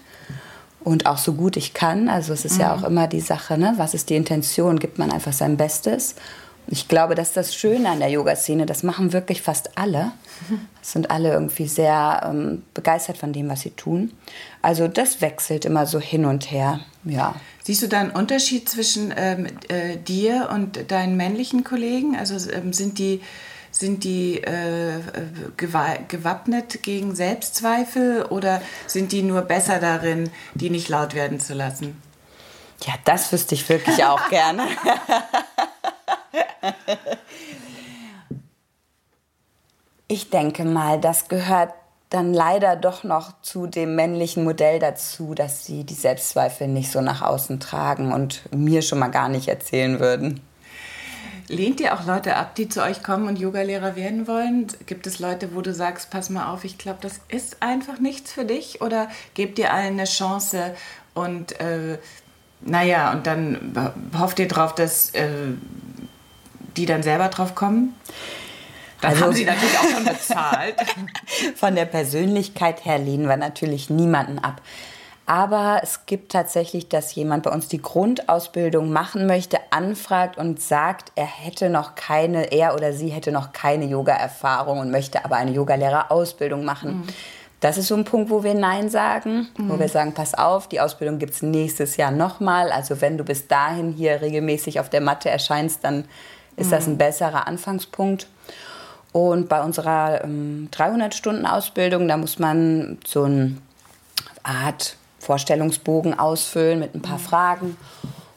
[0.85, 2.07] und auch so gut ich kann.
[2.07, 2.61] Also es ist mhm.
[2.61, 3.73] ja auch immer die Sache, ne?
[3.77, 4.79] was ist die Intention?
[4.79, 6.15] Gibt man einfach sein Bestes?
[6.67, 8.65] Ich glaube, das ist das Schöne an der Yoga-Szene.
[8.65, 10.11] Das machen wirklich fast alle.
[10.81, 14.11] Es sind alle irgendwie sehr ähm, begeistert von dem, was sie tun.
[14.61, 16.79] Also das wechselt immer so hin und her.
[17.05, 17.33] Ja.
[17.63, 22.15] Siehst du da einen Unterschied zwischen ähm, äh, dir und deinen männlichen Kollegen?
[22.15, 23.21] Also ähm, sind die
[23.77, 25.01] sind die äh,
[25.57, 32.01] gewappnet gegen Selbstzweifel oder sind die nur besser darin, die nicht laut werden zu lassen?
[32.85, 34.63] Ja, das wüsste ich wirklich auch gerne.
[40.07, 41.73] ich denke mal, das gehört
[42.09, 47.01] dann leider doch noch zu dem männlichen Modell dazu, dass sie die Selbstzweifel nicht so
[47.01, 50.39] nach außen tragen und mir schon mal gar nicht erzählen würden.
[51.47, 54.67] Lehnt ihr auch Leute ab, die zu euch kommen und Yogalehrer werden wollen?
[54.87, 58.31] Gibt es Leute, wo du sagst, pass mal auf, ich glaube, das ist einfach nichts
[58.31, 58.81] für dich?
[58.81, 60.75] Oder gebt ihr allen eine Chance
[61.13, 61.99] und äh,
[62.61, 65.27] naja, und dann hofft ihr drauf, dass äh,
[66.77, 67.93] die dann selber drauf kommen?
[69.01, 70.75] Dann also, haben sie natürlich auch schon bezahlt.
[71.55, 74.61] Von der Persönlichkeit her lehnen wir natürlich niemanden ab.
[75.27, 81.11] Aber es gibt tatsächlich, dass jemand bei uns die Grundausbildung machen möchte, anfragt und sagt,
[81.15, 85.51] er hätte noch keine, er oder sie hätte noch keine Yoga-Erfahrung und möchte aber eine
[85.51, 86.97] Yogalehrerausbildung machen.
[86.97, 87.03] Mhm.
[87.59, 89.69] Das ist so ein Punkt, wo wir Nein sagen, mhm.
[89.69, 92.71] wo wir sagen, pass auf, die Ausbildung gibt es nächstes Jahr nochmal.
[92.71, 96.05] Also wenn du bis dahin hier regelmäßig auf der Matte erscheinst, dann
[96.55, 96.71] ist mhm.
[96.71, 98.27] das ein besserer Anfangspunkt.
[99.11, 103.57] Und bei unserer ähm, 300-Stunden-Ausbildung, da muss man so eine
[104.43, 107.23] Art Vorstellungsbogen ausfüllen mit ein paar mhm.
[107.23, 107.77] Fragen.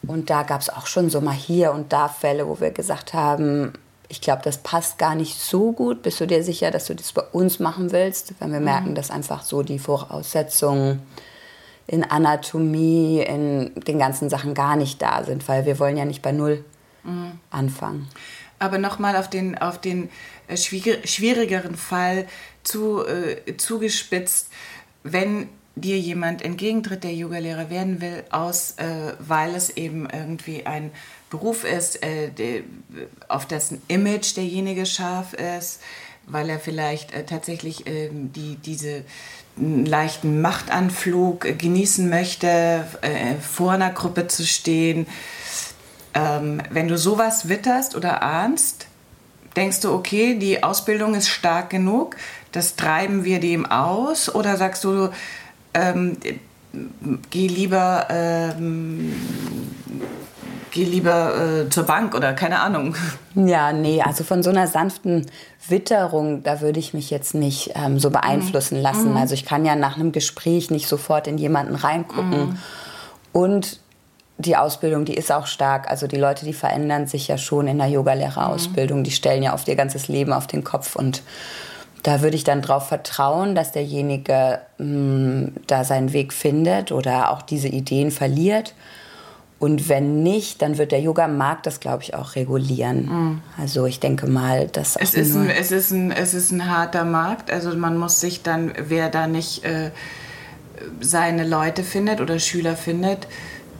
[0.07, 3.13] Und da gab es auch schon so mal hier und da Fälle, wo wir gesagt
[3.13, 3.75] haben,
[4.09, 6.03] ich glaube, das passt gar nicht so gut.
[6.03, 8.33] Bist du dir sicher, dass du das bei uns machen willst?
[8.41, 8.65] Wenn wir mhm.
[8.65, 11.03] merken, dass einfach so die Voraussetzungen
[11.87, 16.23] in Anatomie, in den ganzen Sachen gar nicht da sind, weil wir wollen ja nicht
[16.23, 16.65] bei Null
[17.05, 17.33] mhm.
[17.51, 18.09] anfangen.
[18.59, 20.09] Aber nochmal auf den, auf den
[20.49, 22.27] äh, schwierigeren Fall
[22.63, 24.49] zu, äh, zugespitzt.
[25.03, 25.49] wenn
[25.81, 30.91] dir jemand entgegentritt, der Yogalehrer werden will, aus, äh, weil es eben irgendwie ein
[31.31, 32.63] Beruf ist, äh, der,
[33.29, 35.81] auf dessen Image derjenige scharf ist,
[36.27, 39.05] weil er vielleicht äh, tatsächlich ähm, die, diese
[39.57, 45.07] leichten Machtanflug genießen möchte, äh, vor einer Gruppe zu stehen.
[46.15, 48.87] Ähm, wenn du sowas witterst oder ahnst,
[49.57, 52.17] denkst du, okay, die Ausbildung ist stark genug,
[52.53, 54.35] das treiben wir dem aus?
[54.35, 55.11] Oder sagst du,
[55.75, 56.17] ähm,
[57.31, 59.13] geh lieber, ähm,
[60.71, 62.95] geh lieber äh, zur Bank oder keine Ahnung?
[63.35, 65.27] Ja, nee, also von so einer sanften
[65.69, 68.83] Witterung, da würde ich mich jetzt nicht ähm, so beeinflussen mhm.
[68.83, 69.11] lassen.
[69.11, 69.17] Mhm.
[69.17, 72.49] Also ich kann ja nach einem Gespräch nicht sofort in jemanden reingucken.
[72.49, 72.59] Mhm.
[73.33, 73.79] Und
[74.39, 75.89] die Ausbildung, die ist auch stark.
[75.89, 79.05] Also die Leute, die verändern sich ja schon in der Yogalehrerausbildung.
[79.05, 81.23] Die stellen ja oft ihr ganzes Leben auf den Kopf und
[82.03, 87.31] da würde ich dann darauf vertrauen, dass derjenige mh, hm, da seinen Weg findet oder
[87.31, 88.75] auch diese Ideen verliert.
[89.59, 93.07] Und wenn nicht, dann wird der Yoga-Markt das, glaube ich, auch regulieren.
[93.07, 93.41] Mhm.
[93.61, 97.05] Also ich denke mal, dass es ist, ein, es, ist ein, es ist ein harter
[97.05, 97.51] Markt.
[97.51, 99.91] Also man muss sich dann, wer da nicht äh,
[101.01, 103.27] seine Leute findet oder Schüler findet,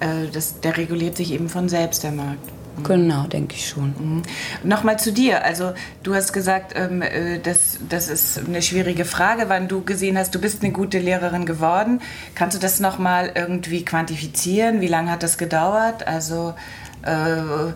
[0.01, 2.58] äh, das, der reguliert sich eben von selbst, der Markt.
[2.85, 3.95] Genau, denke ich schon.
[3.99, 4.23] Mhm.
[4.63, 5.45] Nochmal zu dir.
[5.45, 10.19] Also du hast gesagt, ähm, äh, das, das ist eine schwierige Frage, wann du gesehen
[10.19, 12.01] hast, du bist eine gute Lehrerin geworden.
[12.35, 14.81] Kannst du das nochmal irgendwie quantifizieren?
[14.81, 16.07] Wie lange hat das gedauert?
[16.07, 16.55] Also
[17.03, 17.73] äh,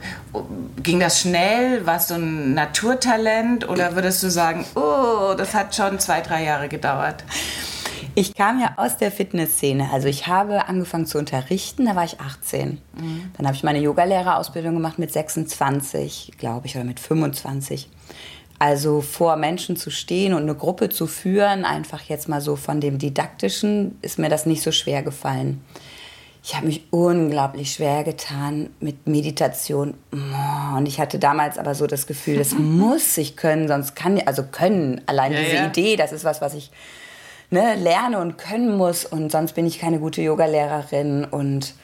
[0.83, 1.87] ging das schnell?
[1.87, 3.69] Warst du ein Naturtalent?
[3.69, 7.25] Oder würdest du sagen, oh, das hat schon zwei, drei Jahre gedauert?
[8.15, 9.91] Ich kam ja aus der Fitnessszene.
[9.91, 12.79] Also ich habe angefangen zu unterrichten, da war ich 18.
[12.95, 13.31] Mhm.
[13.37, 17.89] Dann habe ich meine Yogalehrerausbildung gemacht mit 26, glaube ich, oder mit 25.
[18.59, 22.81] Also vor Menschen zu stehen und eine Gruppe zu führen, einfach jetzt mal so von
[22.81, 25.63] dem Didaktischen, ist mir das nicht so schwer gefallen.
[26.45, 29.95] Ich habe mich unglaublich schwer getan mit Meditation.
[30.77, 34.29] Und ich hatte damals aber so das Gefühl, das muss ich können, sonst kann ich,
[34.29, 35.67] also können, allein ja, diese ja.
[35.67, 36.71] Idee, das ist was, was ich
[37.53, 41.75] ne, lerne und können muss und sonst bin ich keine gute Yogalehrerin und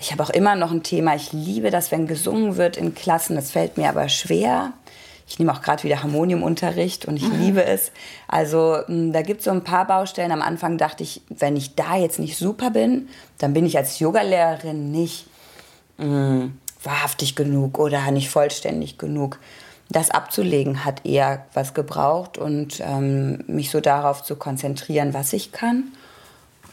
[0.00, 1.16] ich habe auch immer noch ein Thema.
[1.16, 3.34] Ich liebe das, wenn gesungen wird in Klassen.
[3.34, 4.72] Das fällt mir aber schwer.
[5.26, 7.40] Ich nehme auch gerade wieder Harmoniumunterricht und ich mhm.
[7.40, 7.90] liebe es.
[8.28, 10.30] Also hm, da gibt es so ein paar Baustellen.
[10.30, 13.98] Am Anfang dachte ich, wenn ich da jetzt nicht super bin, dann bin ich als
[13.98, 15.26] Yogalehrerin nicht
[15.98, 19.38] mh, hm, wahrhaftig genug oder nicht vollständig genug
[19.90, 25.52] das abzulegen hat eher was gebraucht und ähm, mich so darauf zu konzentrieren, was ich
[25.52, 25.92] kann.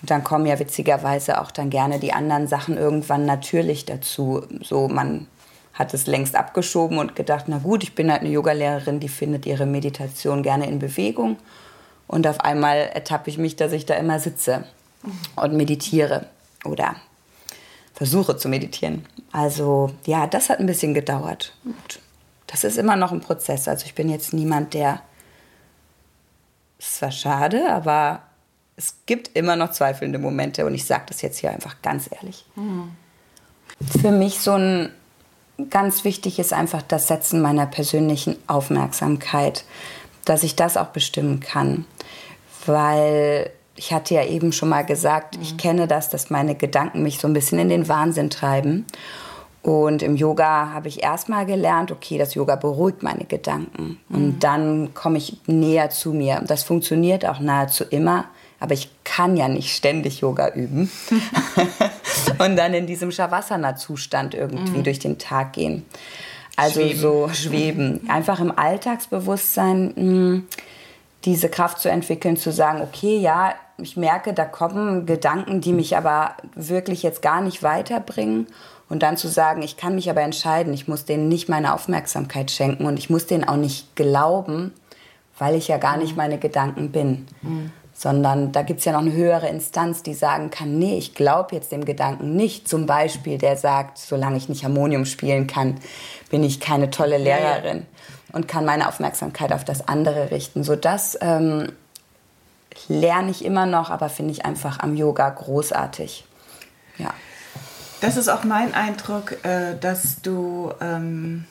[0.01, 4.43] Und dann kommen ja witzigerweise auch dann gerne die anderen Sachen irgendwann natürlich dazu.
[4.62, 5.28] So man
[5.73, 9.45] hat es längst abgeschoben und gedacht, na gut, ich bin halt eine Yogalehrerin, die findet
[9.45, 11.38] ihre Meditation gerne in Bewegung.
[12.08, 14.65] Und auf einmal ertappe ich mich, dass ich da immer sitze
[15.36, 16.28] und meditiere
[16.63, 16.95] oder
[17.93, 19.06] versuche zu meditieren.
[19.32, 21.54] Also ja, das hat ein bisschen gedauert.
[21.63, 21.99] Und
[22.47, 23.67] das ist immer noch ein Prozess.
[23.67, 25.01] Also ich bin jetzt niemand, der.
[26.77, 28.21] Es war schade, aber
[28.75, 32.45] es gibt immer noch zweifelnde Momente und ich sage das jetzt hier einfach ganz ehrlich.
[32.55, 32.91] Mhm.
[34.01, 34.89] Für mich so ein
[35.69, 39.63] ganz wichtig ist einfach das Setzen meiner persönlichen Aufmerksamkeit,
[40.25, 41.86] dass ich das auch bestimmen kann,
[42.65, 45.43] weil ich hatte ja eben schon mal gesagt, mhm.
[45.43, 48.86] ich kenne das, dass meine Gedanken mich so ein bisschen in den Wahnsinn treiben
[49.65, 53.99] und im Yoga habe ich erstmal gelernt, okay, das Yoga beruhigt meine Gedanken.
[54.10, 54.15] Mhm.
[54.15, 56.43] Und dann komme ich näher zu mir.
[56.45, 58.25] Das funktioniert auch nahezu immer.
[58.60, 60.91] Aber ich kann ja nicht ständig Yoga üben
[62.38, 64.84] und dann in diesem Shavasana-Zustand irgendwie mhm.
[64.84, 65.84] durch den Tag gehen.
[66.56, 66.99] Also schweben.
[66.99, 68.01] so schweben.
[68.08, 70.47] Einfach im Alltagsbewusstsein mh, hm,
[71.25, 75.97] diese Kraft zu entwickeln, zu sagen, okay, ja, ich merke, da kommen Gedanken, die mich
[75.97, 78.45] aber wirklich jetzt gar nicht weiterbringen.
[78.88, 82.52] Und dann zu sagen, ich kann mich aber entscheiden, ich muss denen nicht meine Aufmerksamkeit
[82.52, 84.74] schenken und ich muss denen auch nicht glauben,
[85.39, 86.17] weil ich ja gar nicht mhm.
[86.17, 87.28] meine Gedanken bin.
[87.41, 87.71] Mhm.
[87.98, 91.56] Sondern da gibt es ja noch eine höhere Instanz, die sagen kann, nee, ich glaube
[91.56, 92.67] jetzt dem Gedanken nicht.
[92.67, 95.80] Zum Beispiel, der sagt, solange ich nicht Harmonium spielen kann,
[96.30, 97.86] bin ich keine tolle Lehrerin
[98.34, 100.65] und kann meine Aufmerksamkeit auf das andere richten.
[100.65, 101.71] So das ähm,
[102.89, 106.26] lerne ich immer noch, aber finde ich einfach am Yoga großartig.
[106.98, 107.13] Ja.
[108.05, 111.45] Das ist auch mein Eindruck, äh, dass du, ähm,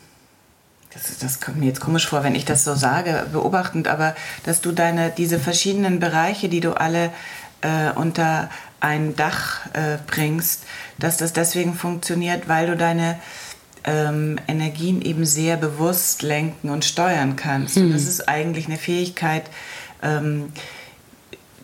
[0.92, 4.14] das, das kommt mir jetzt komisch vor, wenn ich das so sage, beobachtend, aber
[4.44, 7.10] dass du deine, diese verschiedenen Bereiche, die du alle
[7.60, 10.62] äh, unter ein Dach äh, bringst,
[11.00, 13.18] dass das deswegen funktioniert, weil du deine
[13.82, 17.78] ähm, Energien eben sehr bewusst lenken und steuern kannst.
[17.78, 17.86] Mhm.
[17.86, 19.42] Und das ist eigentlich eine Fähigkeit,
[20.04, 20.52] ähm,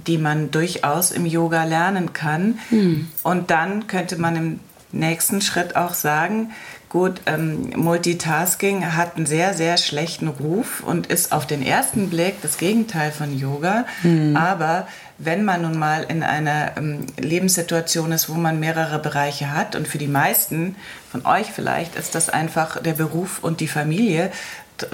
[0.08, 2.58] die man durchaus im Yoga lernen kann.
[2.70, 3.08] Mhm.
[3.22, 4.60] Und dann könnte man im
[4.92, 6.50] nächsten Schritt auch sagen,
[6.88, 12.42] gut, ähm, Multitasking hat einen sehr, sehr schlechten Ruf und ist auf den ersten Blick
[12.42, 13.86] das Gegenteil von Yoga.
[14.02, 14.36] Mhm.
[14.36, 19.76] Aber wenn man nun mal in einer ähm, Lebenssituation ist, wo man mehrere Bereiche hat
[19.76, 20.76] und für die meisten
[21.10, 24.30] von euch vielleicht ist das einfach der Beruf und die Familie,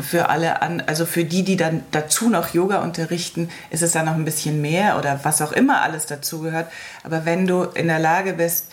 [0.00, 4.06] für alle an, also für die, die dann dazu noch Yoga unterrichten, ist es dann
[4.06, 6.66] noch ein bisschen mehr oder was auch immer alles dazugehört.
[7.04, 8.66] Aber wenn du in der Lage bist,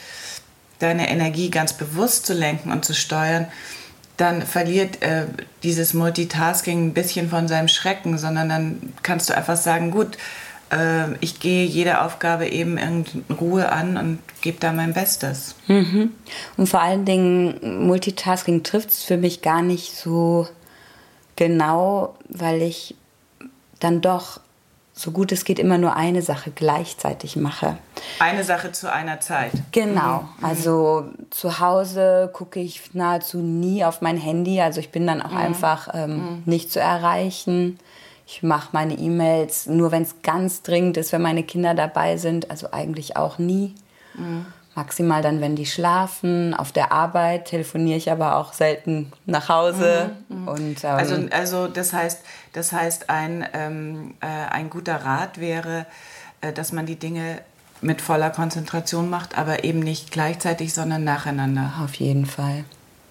[0.83, 3.47] deine Energie ganz bewusst zu lenken und zu steuern,
[4.17, 5.25] dann verliert äh,
[5.63, 10.17] dieses Multitasking ein bisschen von seinem Schrecken, sondern dann kannst du einfach sagen, gut,
[10.71, 13.05] äh, ich gehe jede Aufgabe eben in
[13.39, 15.55] Ruhe an und gebe da mein Bestes.
[15.67, 16.11] Mhm.
[16.57, 20.47] Und vor allen Dingen, Multitasking trifft es für mich gar nicht so
[21.35, 22.95] genau, weil ich
[23.79, 24.39] dann doch
[24.95, 27.77] so gut es geht immer nur eine Sache gleichzeitig mache.
[28.19, 29.51] Eine Sache zu einer Zeit.
[29.71, 30.21] Genau.
[30.37, 30.45] Mhm.
[30.45, 34.61] Also zu Hause gucke ich nahezu nie auf mein Handy.
[34.61, 35.37] Also ich bin dann auch mhm.
[35.37, 36.43] einfach ähm, mhm.
[36.45, 37.79] nicht zu erreichen.
[38.27, 42.51] Ich mache meine E-Mails nur, wenn es ganz dringend ist, wenn meine Kinder dabei sind.
[42.51, 43.73] Also eigentlich auch nie.
[44.75, 46.53] Maximal dann, wenn die schlafen.
[46.53, 50.11] Auf der Arbeit telefoniere ich aber auch selten nach Hause.
[50.29, 50.47] Mhm, mhm.
[50.47, 52.21] Und, ähm, also, also das heißt,
[52.53, 55.85] das heißt ein, ähm, äh, ein guter Rat wäre,
[56.41, 57.39] äh, dass man die Dinge
[57.81, 61.73] mit voller Konzentration macht, aber eben nicht gleichzeitig, sondern nacheinander.
[61.83, 62.63] Auf jeden Fall.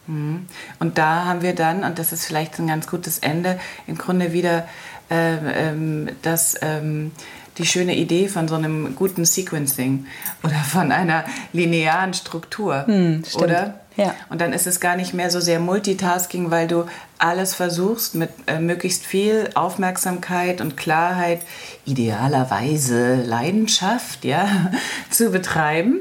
[0.07, 0.47] Mhm.
[0.81, 4.33] Und da haben wir dann, und das ist vielleicht ein ganz gutes Ende, im Grunde
[4.33, 4.67] wieder
[5.11, 7.13] äh, ähm, das ähm,
[7.59, 10.07] die schöne Idee von so einem guten Sequencing
[10.43, 13.81] oder von einer linearen Struktur, hm, oder?
[13.97, 14.15] Ja.
[14.31, 16.87] Und dann ist es gar nicht mehr so sehr Multitasking, weil du
[17.19, 21.43] alles versuchst mit äh, möglichst viel Aufmerksamkeit und Klarheit,
[21.85, 24.73] idealerweise Leidenschaft, ja,
[25.11, 26.01] zu betreiben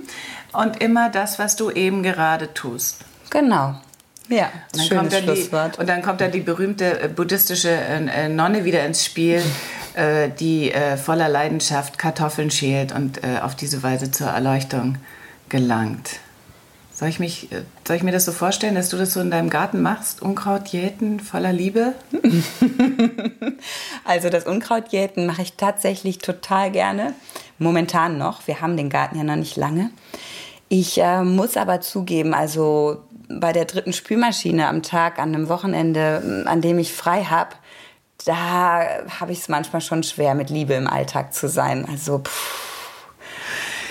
[0.53, 3.03] und immer das, was du eben gerade tust.
[3.29, 3.75] Genau.
[4.29, 8.29] Ja, und dann, kommt dann, die, und dann kommt da die berühmte äh, buddhistische äh,
[8.29, 9.41] Nonne wieder ins Spiel,
[9.95, 14.97] äh, die äh, voller Leidenschaft Kartoffeln schält und äh, auf diese Weise zur Erleuchtung
[15.49, 16.19] gelangt.
[16.93, 19.31] Soll ich, mich, äh, soll ich mir das so vorstellen, dass du das so in
[19.31, 20.21] deinem Garten machst?
[20.21, 21.93] Unkraut jäten voller Liebe?
[24.05, 27.13] also das Unkraut jäten mache ich tatsächlich total gerne.
[27.57, 28.45] Momentan noch.
[28.47, 29.89] Wir haben den Garten ja noch nicht lange.
[30.69, 36.43] Ich äh, muss aber zugeben, also bei der dritten Spülmaschine am Tag, an einem Wochenende,
[36.45, 37.55] an dem ich frei habe,
[38.25, 38.83] da
[39.19, 41.87] habe ich es manchmal schon schwer, mit Liebe im Alltag zu sein.
[41.89, 42.71] Also, pff,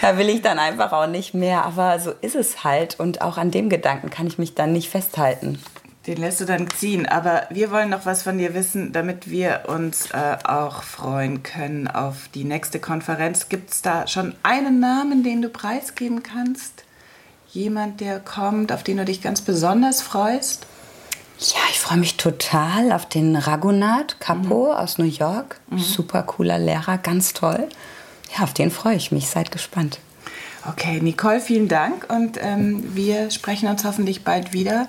[0.00, 1.64] da will ich dann einfach auch nicht mehr.
[1.64, 2.98] Aber so ist es halt.
[2.98, 5.58] Und auch an dem Gedanken kann ich mich dann nicht festhalten.
[6.06, 7.06] Den lässt du dann ziehen.
[7.06, 11.88] Aber wir wollen noch was von dir wissen, damit wir uns äh, auch freuen können
[11.88, 13.48] auf die nächste Konferenz.
[13.48, 16.84] Gibt es da schon einen Namen, den du preisgeben kannst?
[17.52, 20.66] Jemand, der kommt, auf den du dich ganz besonders freust?
[21.40, 24.72] Ja, ich freue mich total auf den Ragunath Capo mhm.
[24.72, 25.58] aus New York.
[25.70, 25.78] Mhm.
[25.78, 27.68] Super cooler Lehrer, ganz toll.
[28.36, 29.28] Ja, auf den freue ich mich.
[29.28, 30.00] Seid gespannt.
[30.68, 34.88] Okay, Nicole, vielen Dank und ähm, wir sprechen uns hoffentlich bald wieder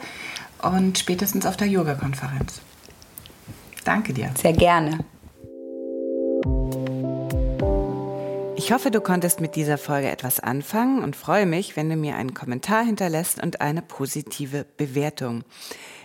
[0.61, 2.59] und spätestens auf der Yoga-Konferenz.
[3.85, 4.31] Danke dir.
[4.35, 4.99] Sehr gerne.
[8.63, 12.15] Ich hoffe, du konntest mit dieser Folge etwas anfangen und freue mich, wenn du mir
[12.15, 15.43] einen Kommentar hinterlässt und eine positive Bewertung.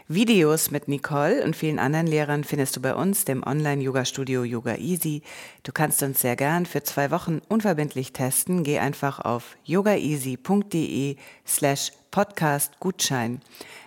[0.08, 5.20] Videos mit Nicole und vielen anderen Lehrern findest du bei uns, dem Online-Yoga-Studio Yoga Easy.
[5.64, 8.64] Du kannst uns sehr gern für zwei Wochen unverbindlich testen.
[8.64, 11.16] Geh einfach auf yogaeasy.de
[11.46, 13.42] slash podcast Gutschein.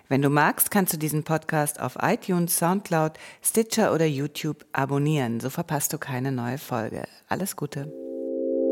[0.09, 5.39] Wenn du magst, kannst du diesen Podcast auf iTunes, Soundcloud, Stitcher oder YouTube abonnieren.
[5.39, 7.07] So verpasst du keine neue Folge.
[7.29, 8.08] Alles Gute.